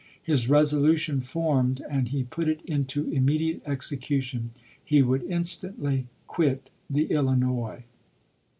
His 0.23 0.49
resolution 0.49 1.21
formed 1.21 1.85
and 1.87 2.07
he 2.07 2.23
put 2.23 2.47
it 2.47 2.61
into 2.65 3.07
immediate 3.11 3.61
execution: 3.67 4.49
he 4.83 5.03
would 5.03 5.21
instantly 5.25 6.07
quit 6.25 6.71
the 6.89 7.05
Illinois. 7.11 7.83